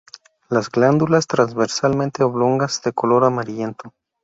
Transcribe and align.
Las 0.49 0.67
glándulas 0.71 1.27
transversalmente 1.27 2.23
oblongas, 2.23 2.81
de 2.81 2.91
color 2.91 3.23
amarillento. 3.23 3.93